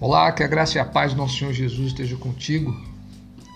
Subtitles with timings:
[0.00, 2.72] Olá, que a graça e a paz do nosso Senhor Jesus esteja contigo.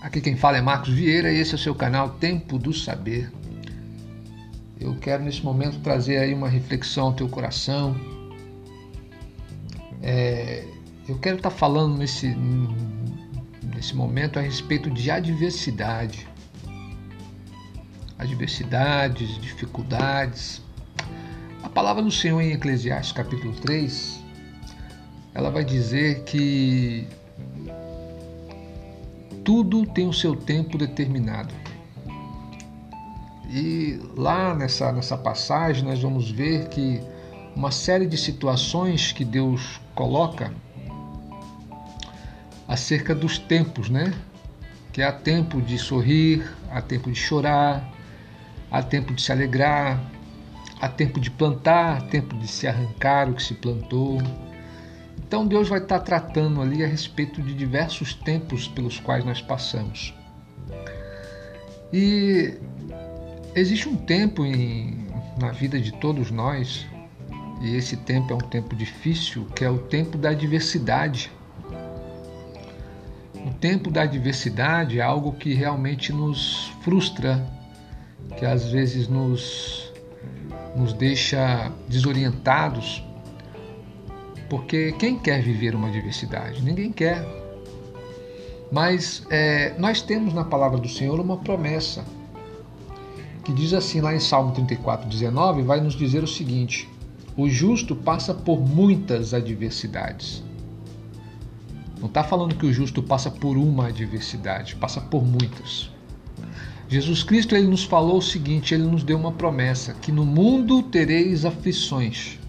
[0.01, 3.31] Aqui quem fala é Marcos Vieira e esse é o seu canal Tempo do Saber.
[4.77, 7.95] Eu quero nesse momento trazer aí uma reflexão ao teu coração.
[10.01, 10.65] É,
[11.07, 12.35] eu quero estar falando nesse,
[13.73, 16.27] nesse momento a respeito de adversidade.
[18.19, 20.61] Adversidades, dificuldades.
[21.63, 24.22] A palavra do Senhor em Eclesiastes capítulo 3
[25.33, 27.07] ela vai dizer que
[29.43, 31.53] tudo tem o seu tempo determinado.
[33.49, 37.01] E lá nessa, nessa passagem nós vamos ver que
[37.55, 40.51] uma série de situações que Deus coloca
[42.67, 44.13] acerca dos tempos, né?
[44.91, 47.91] Que há tempo de sorrir, há tempo de chorar,
[48.71, 49.99] há tempo de se alegrar,
[50.79, 54.19] há tempo de plantar, há tempo de se arrancar o que se plantou
[55.33, 60.13] então Deus vai estar tratando ali a respeito de diversos tempos pelos quais nós passamos.
[61.91, 62.53] E
[63.55, 65.07] existe um tempo em,
[65.39, 66.85] na vida de todos nós,
[67.61, 71.31] e esse tempo é um tempo difícil, que é o tempo da adversidade.
[73.35, 77.43] O tempo da adversidade é algo que realmente nos frustra,
[78.37, 79.91] que às vezes nos,
[80.75, 83.03] nos deixa desorientados
[84.49, 86.61] porque quem quer viver uma diversidade?
[86.61, 87.25] Ninguém quer.
[88.71, 92.03] Mas é, nós temos na palavra do Senhor uma promessa
[93.43, 96.89] que diz assim lá em Salmo 34, 19, vai nos dizer o seguinte:
[97.35, 100.43] o justo passa por muitas adversidades.
[101.99, 105.89] Não está falando que o justo passa por uma adversidade, passa por muitas.
[106.87, 110.81] Jesus Cristo ele nos falou o seguinte: ele nos deu uma promessa, que no mundo
[110.83, 112.39] tereis aflições.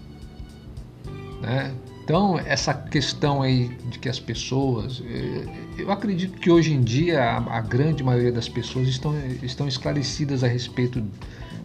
[1.41, 1.73] Né?
[2.05, 5.01] Então, essa questão aí de que as pessoas.
[5.03, 5.45] Eh,
[5.79, 10.47] eu acredito que hoje em dia a, grande maioria das pessoas estão, estão esclarecidas a
[10.47, 11.03] respeito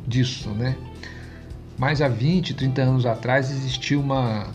[0.08, 0.78] disso, né?
[1.78, 4.46] Mas há 20, 30 anos atrás existia uma,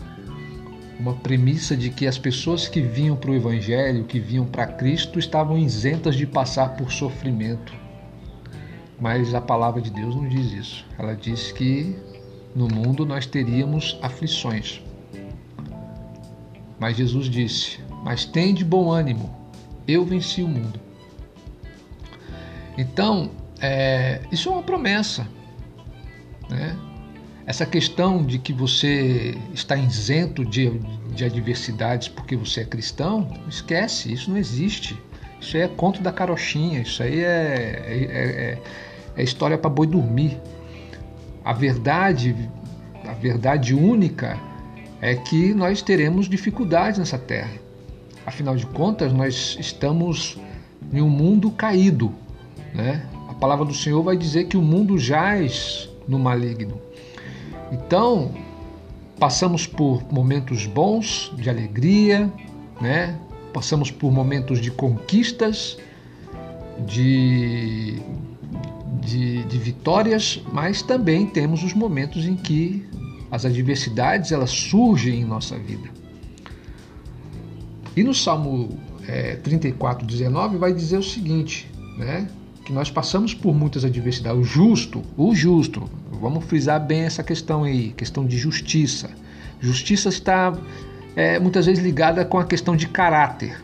[0.98, 5.20] uma premissa de que as pessoas que vinham para o Evangelho, que vinham para Cristo,
[5.20, 7.72] estavam isentas de passar por sofrimento.
[9.00, 10.84] Mas a palavra de Deus não diz isso.
[10.98, 11.96] Ela diz que
[12.56, 14.84] no mundo nós teríamos aflições.
[16.78, 19.34] Mas Jesus disse: Mas tem de bom ânimo,
[19.86, 20.80] eu venci o mundo.
[22.76, 25.26] Então, é, isso é uma promessa.
[26.48, 26.76] Né?
[27.46, 30.78] Essa questão de que você está isento de,
[31.14, 35.00] de adversidades porque você é cristão, esquece, isso não existe.
[35.40, 38.58] Isso aí é conto da carochinha, isso aí é, é, é,
[39.16, 40.40] é história para boi dormir.
[41.44, 42.34] A verdade,
[43.04, 44.38] a verdade única
[45.06, 47.52] é que nós teremos dificuldades nessa terra.
[48.26, 50.36] Afinal de contas, nós estamos
[50.92, 52.12] em um mundo caído.
[52.74, 53.06] Né?
[53.28, 56.80] A palavra do Senhor vai dizer que o mundo jaz no maligno.
[57.70, 58.32] Então,
[59.16, 62.28] passamos por momentos bons, de alegria,
[62.80, 63.16] né?
[63.52, 65.78] passamos por momentos de conquistas,
[66.84, 68.02] de,
[69.02, 72.84] de, de vitórias, mas também temos os momentos em que
[73.30, 75.88] as adversidades elas surgem em nossa vida.
[77.96, 82.28] E no Salmo é, 34, 19 vai dizer o seguinte, né?
[82.64, 84.40] Que nós passamos por muitas adversidades.
[84.40, 89.10] O justo, o justo, vamos frisar bem essa questão aí, questão de justiça.
[89.60, 90.52] Justiça está
[91.14, 93.62] é, muitas vezes ligada com a questão de caráter,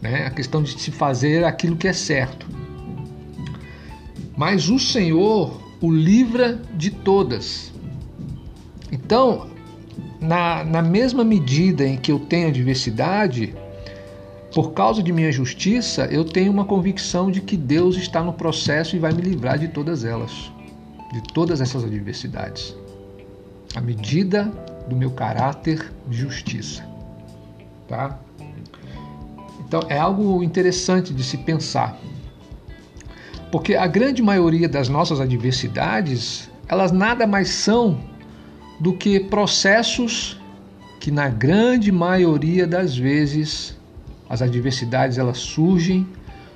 [0.00, 0.26] né?
[0.26, 2.46] A questão de se fazer aquilo que é certo.
[4.36, 7.71] Mas o Senhor o livra de todas.
[8.92, 9.50] Então,
[10.20, 13.54] na, na mesma medida em que eu tenho adversidade,
[14.54, 18.94] por causa de minha justiça, eu tenho uma convicção de que Deus está no processo
[18.94, 20.52] e vai me livrar de todas elas,
[21.10, 22.76] de todas essas adversidades.
[23.74, 24.52] À medida
[24.86, 26.84] do meu caráter de justiça.
[27.88, 28.18] Tá?
[29.66, 31.96] Então é algo interessante de se pensar.
[33.50, 37.98] Porque a grande maioria das nossas adversidades, elas nada mais são
[38.82, 40.36] do que processos
[40.98, 43.78] que na grande maioria das vezes
[44.28, 46.04] as adversidades elas surgem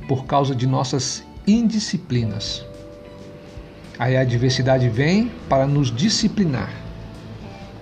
[0.08, 2.66] por causa de nossas indisciplinas.
[3.96, 6.74] Aí a adversidade vem para nos disciplinar,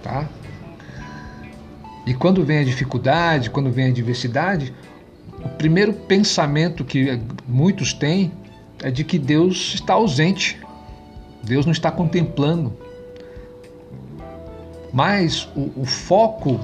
[0.03, 0.29] tá?
[2.07, 4.75] E quando vem a dificuldade, quando vem a adversidade,
[5.43, 7.19] o primeiro pensamento que
[7.49, 8.31] muitos têm
[8.83, 10.61] é de que Deus está ausente.
[11.43, 12.84] Deus não está contemplando,
[14.95, 16.61] mas o, o foco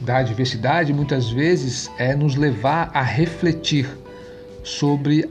[0.00, 3.86] da adversidade muitas vezes é nos levar a refletir
[4.64, 5.30] sobre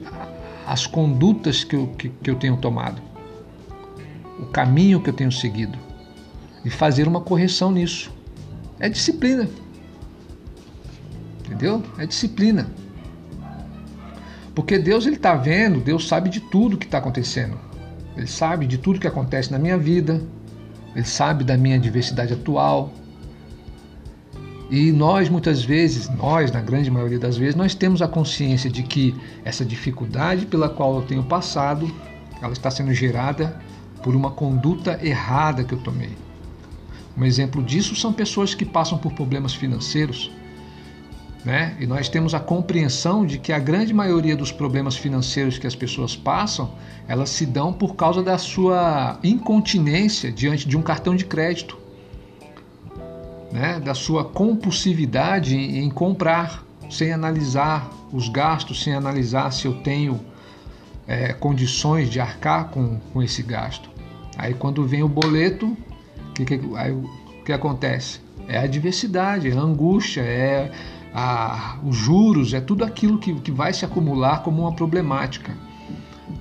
[0.64, 3.02] as condutas que eu, que, que eu tenho tomado,
[4.38, 5.76] o caminho que eu tenho seguido
[6.64, 8.12] e fazer uma correção nisso.
[8.78, 9.48] É disciplina.
[11.44, 11.82] Entendeu?
[11.98, 12.70] É disciplina.
[14.54, 17.58] Porque Deus ele está vendo, Deus sabe de tudo que está acontecendo.
[18.16, 20.22] Ele sabe de tudo que acontece na minha vida.
[20.96, 22.90] Ele sabe da minha diversidade atual.
[24.70, 28.82] E nós muitas vezes, nós na grande maioria das vezes, nós temos a consciência de
[28.82, 29.14] que
[29.44, 31.94] essa dificuldade pela qual eu tenho passado,
[32.40, 33.60] ela está sendo gerada
[34.02, 36.16] por uma conduta errada que eu tomei.
[37.14, 40.30] Um exemplo disso são pessoas que passam por problemas financeiros
[41.46, 41.76] né?
[41.78, 45.76] E nós temos a compreensão de que a grande maioria dos problemas financeiros que as
[45.76, 46.72] pessoas passam,
[47.06, 51.78] elas se dão por causa da sua incontinência diante de um cartão de crédito,
[53.52, 53.78] né?
[53.78, 60.20] Da sua compulsividade em comprar sem analisar os gastos, sem analisar se eu tenho
[61.06, 63.88] é, condições de arcar com, com esse gasto.
[64.36, 65.76] Aí quando vem o boleto,
[66.30, 66.60] o que, que,
[67.44, 68.20] que acontece?
[68.48, 70.72] É a diversidade, é a angústia, é
[71.18, 75.56] a, os juros, é tudo aquilo que, que vai se acumular como uma problemática.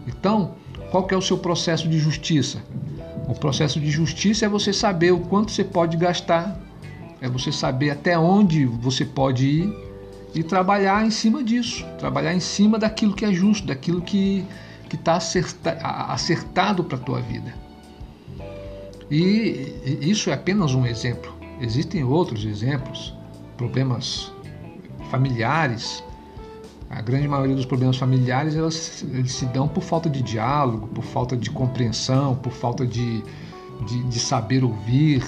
[0.05, 0.55] Então,
[0.91, 2.61] qual é o seu processo de justiça?
[3.25, 6.59] O processo de justiça é você saber o quanto você pode gastar,
[7.21, 9.73] é você saber até onde você pode ir
[10.33, 14.45] e trabalhar em cima disso, trabalhar em cima daquilo que é justo, daquilo que
[14.91, 15.71] está acerta,
[16.09, 17.55] acertado para a tua vida.
[19.09, 21.33] E isso é apenas um exemplo.
[21.61, 23.13] Existem outros exemplos,
[23.55, 24.34] problemas
[25.05, 26.03] familiares,
[26.89, 31.03] a grande maioria dos problemas familiares elas, eles se dão por falta de diálogo, por
[31.03, 33.23] falta de compreensão, por falta de,
[33.85, 35.25] de, de saber ouvir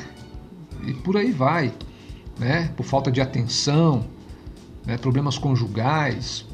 [0.85, 1.73] e por aí vai,
[2.39, 2.71] né?
[2.77, 4.05] Por falta de atenção,
[4.85, 4.97] né?
[4.97, 6.45] problemas conjugais.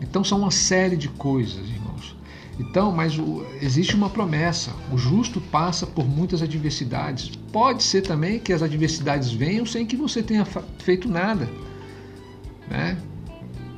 [0.00, 2.16] Então são uma série de coisas, irmãos.
[2.58, 7.30] Então, mas o, existe uma promessa: o justo passa por muitas adversidades.
[7.52, 10.44] Pode ser também que as adversidades venham sem que você tenha
[10.78, 11.48] feito nada.
[12.70, 12.98] Né?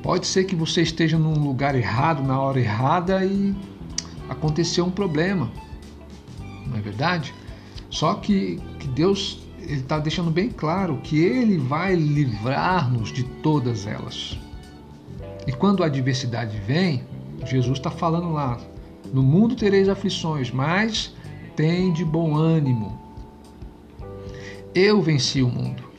[0.03, 3.55] Pode ser que você esteja num lugar errado, na hora errada e
[4.27, 5.51] aconteceu um problema.
[6.65, 7.33] Não é verdade?
[7.89, 14.37] Só que, que Deus está deixando bem claro que Ele vai livrar-nos de todas elas.
[15.45, 17.03] E quando a adversidade vem,
[17.45, 18.59] Jesus está falando lá:
[19.13, 21.13] no mundo tereis aflições, mas
[21.55, 22.99] tem de bom ânimo.
[24.73, 25.90] Eu venci o mundo.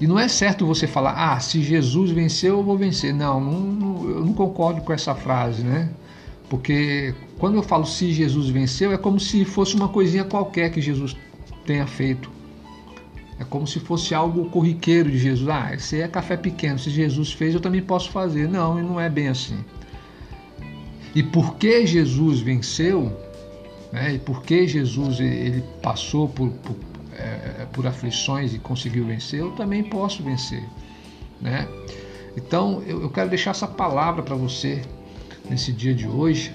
[0.00, 3.12] E não é certo você falar, ah, se Jesus venceu, eu vou vencer.
[3.12, 5.88] Não, não, não, eu não concordo com essa frase, né?
[6.48, 10.80] Porque quando eu falo se Jesus venceu, é como se fosse uma coisinha qualquer que
[10.80, 11.16] Jesus
[11.66, 12.30] tenha feito.
[13.40, 15.48] É como se fosse algo corriqueiro de Jesus.
[15.48, 16.78] Ah, esse é café pequeno.
[16.78, 18.48] Se Jesus fez, eu também posso fazer.
[18.48, 19.58] Não, e não é bem assim.
[21.14, 23.12] E porque Jesus venceu,
[23.92, 26.74] né, e porque Jesus ele passou por, por,
[27.18, 30.62] é, por aflições e conseguiu vencer, eu também posso vencer.
[31.40, 31.68] Né?
[32.36, 34.82] Então eu, eu quero deixar essa palavra para você
[35.48, 36.54] nesse dia de hoje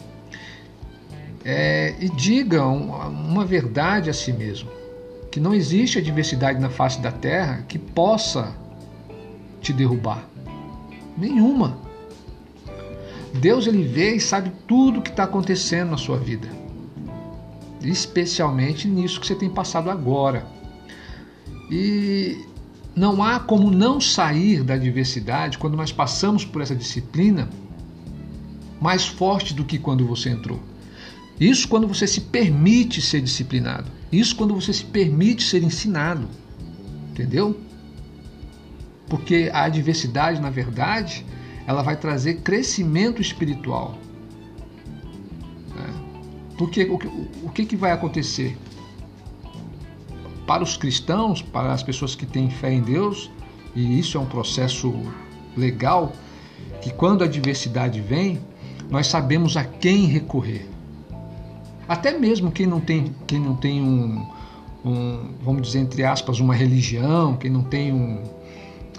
[1.43, 4.69] é, e diga uma, uma verdade a si mesmo:
[5.29, 8.55] que não existe adversidade na face da terra que possa
[9.61, 10.23] te derrubar.
[11.17, 11.77] Nenhuma.
[13.33, 16.62] Deus ele vê e sabe tudo o que está acontecendo na sua vida
[17.83, 20.45] especialmente nisso que você tem passado agora.
[21.69, 22.45] E
[22.95, 27.49] não há como não sair da adversidade quando nós passamos por essa disciplina
[28.79, 30.59] mais forte do que quando você entrou.
[31.39, 33.89] Isso quando você se permite ser disciplinado.
[34.11, 36.27] Isso quando você se permite ser ensinado.
[37.11, 37.59] Entendeu?
[39.07, 41.25] Porque a adversidade, na verdade,
[41.65, 43.97] ela vai trazer crescimento espiritual.
[46.57, 47.07] Porque o que,
[47.43, 48.57] o que, que vai acontecer?
[50.45, 53.31] Para os cristãos, para as pessoas que têm fé em Deus,
[53.75, 54.93] e isso é um processo
[55.55, 56.13] legal,
[56.81, 58.39] que quando a adversidade vem,
[58.89, 60.67] nós sabemos a quem recorrer.
[61.87, 64.25] Até mesmo quem não tem, quem não tem um,
[64.85, 68.23] um, vamos dizer entre aspas, uma religião, quem não tem um,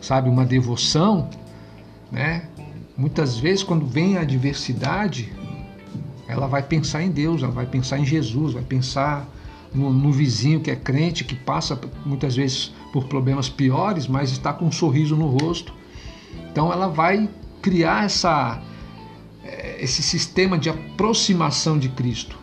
[0.01, 1.29] sabe, uma devoção,
[2.11, 2.49] né?
[2.97, 5.33] Muitas vezes quando vem a adversidade,
[6.27, 9.29] ela vai pensar em Deus, ela vai pensar em Jesus, vai pensar
[9.75, 14.53] no, no, vizinho que é crente, que passa muitas vezes por problemas piores, mas está
[14.53, 15.75] com um sorriso no rosto.
[16.51, 17.29] Então ela vai
[17.61, 18.63] criar essa,
[19.45, 22.39] eh, esse sistema de aproximação de Cristo,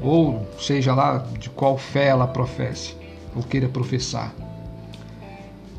[0.00, 2.94] ou seja lá de qual fé ela professe
[3.34, 4.32] ou queira professar.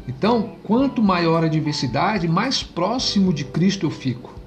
[0.08, 4.39] Então, quanto maior a adversidade, mais próximo de Cristo eu fico.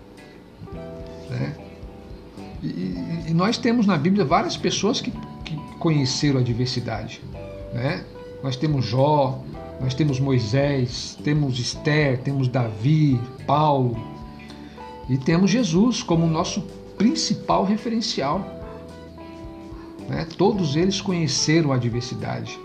[3.33, 5.11] E, nós temos na Bíblia várias pessoas que,
[5.43, 7.23] que conheceram a adversidade.
[7.73, 8.05] Né?
[8.43, 9.43] Nós temos Jó,
[9.81, 13.97] nós temos Moisés, temos Esther, temos Davi, Paulo
[15.09, 16.61] e temos Jesus como nosso
[16.99, 18.41] principal referencial.
[20.11, 20.27] Né?
[20.37, 22.61] Todos eles conheceram a adversidade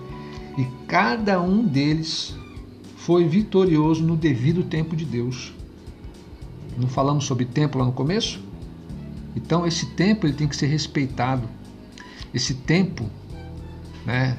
[0.58, 2.36] e cada um deles
[2.98, 5.54] foi vitorioso no devido tempo de Deus.
[6.78, 8.47] Não falamos sobre tempo lá no começo?
[9.38, 11.48] Então esse tempo ele tem que ser respeitado.
[12.34, 13.08] Esse tempo,
[14.04, 14.36] né,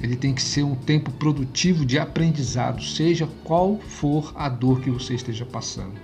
[0.00, 4.90] ele tem que ser um tempo produtivo de aprendizado, seja qual for a dor que
[4.90, 5.94] você esteja passando.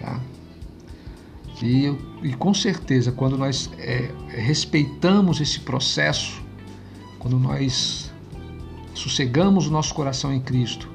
[0.00, 0.20] Tá?
[1.60, 1.92] E,
[2.22, 6.40] e com certeza, quando nós é, respeitamos esse processo,
[7.18, 8.12] quando nós
[8.94, 10.88] sossegamos o nosso coração em Cristo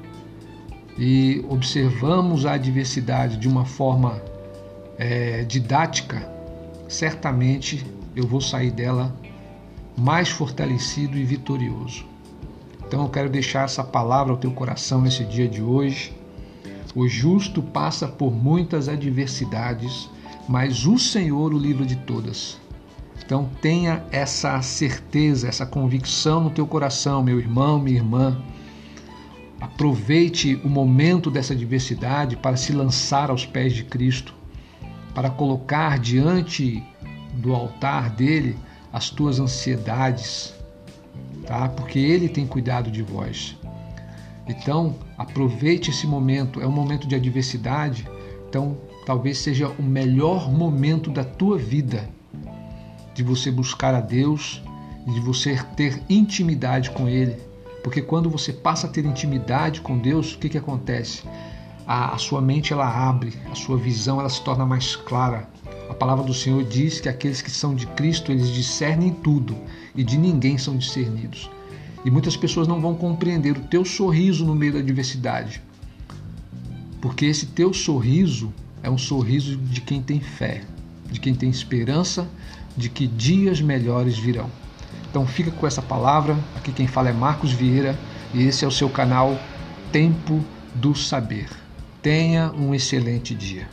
[0.96, 4.22] e observamos a adversidade de uma forma
[4.98, 6.28] é, didática,
[6.88, 7.84] certamente
[8.14, 9.14] eu vou sair dela
[9.96, 12.04] mais fortalecido e vitorioso.
[12.86, 16.12] Então eu quero deixar essa palavra ao teu coração nesse dia de hoje.
[16.94, 20.08] O justo passa por muitas adversidades,
[20.48, 22.60] mas o Senhor o livra de todas.
[23.24, 28.40] Então tenha essa certeza, essa convicção no teu coração, meu irmão, minha irmã.
[29.60, 34.34] Aproveite o momento dessa adversidade para se lançar aos pés de Cristo,
[35.14, 36.82] para colocar diante
[37.34, 38.58] do altar dele
[38.92, 40.54] as tuas ansiedades,
[41.46, 41.68] tá?
[41.68, 43.56] Porque ele tem cuidado de vós.
[44.46, 48.06] Então, aproveite esse momento, é um momento de adversidade,
[48.48, 52.08] então talvez seja o melhor momento da tua vida
[53.14, 54.62] de você buscar a Deus
[55.06, 57.36] e de você ter intimidade com Ele.
[57.82, 61.22] Porque quando você passa a ter intimidade com Deus, o que, que acontece?
[61.86, 65.48] A, a sua mente ela abre, a sua visão ela se torna mais clara.
[65.88, 69.56] A palavra do Senhor diz que aqueles que são de Cristo, eles discernem tudo
[69.94, 71.50] e de ninguém são discernidos.
[72.04, 75.62] E muitas pessoas não vão compreender o teu sorriso no meio da adversidade.
[77.00, 80.62] Porque esse teu sorriso é um sorriso de quem tem fé,
[81.10, 82.28] de quem tem esperança,
[82.76, 84.50] de que dias melhores virão.
[85.10, 86.36] Então fica com essa palavra.
[86.56, 87.98] Aqui quem fala é Marcos Vieira
[88.32, 89.38] e esse é o seu canal
[89.92, 90.42] Tempo
[90.74, 91.63] do Saber.
[92.04, 93.66] Tenha um excelente dia.